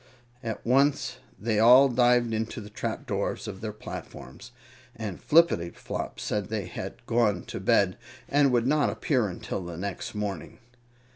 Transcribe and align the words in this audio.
At 0.41 0.65
once 0.65 1.17
the 1.37 1.45
they 1.45 1.59
all 1.59 1.87
dived 1.87 2.33
into 2.33 2.59
the 2.59 2.71
trapdoors 2.71 3.47
of 3.47 3.61
their 3.61 3.71
platforms, 3.71 4.51
and 4.95 5.21
Flippityflop 5.21 6.19
said 6.19 6.47
they 6.49 6.65
had 6.65 7.05
gone 7.05 7.43
to 7.43 7.59
bed 7.59 7.99
and 8.27 8.51
would 8.51 8.65
not 8.65 8.89
appear 8.89 9.27
until 9.27 9.63
the 9.63 9.77
next 9.77 10.15
morning. 10.15 10.57